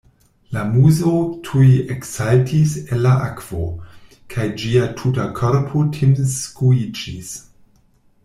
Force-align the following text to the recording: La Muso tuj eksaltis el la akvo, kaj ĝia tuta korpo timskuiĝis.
La 0.55 0.61
Muso 0.75 1.11
tuj 1.47 1.65
eksaltis 1.95 2.71
el 2.95 3.03
la 3.07 3.11
akvo, 3.27 3.67
kaj 4.35 4.47
ĝia 4.63 4.87
tuta 5.01 5.29
korpo 5.41 5.85
timskuiĝis. 5.99 7.33